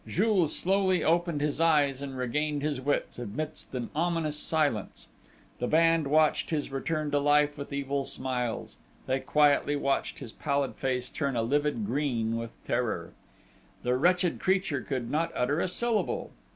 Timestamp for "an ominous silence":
3.75-5.09